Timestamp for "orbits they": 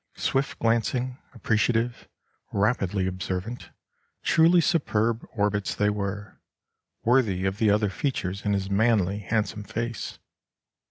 5.31-5.91